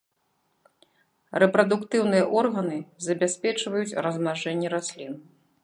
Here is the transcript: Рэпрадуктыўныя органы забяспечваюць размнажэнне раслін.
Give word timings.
Рэпрадуктыўныя 1.43 2.25
органы 2.41 2.77
забяспечваюць 3.09 3.97
размнажэнне 4.07 4.67
раслін. 4.77 5.13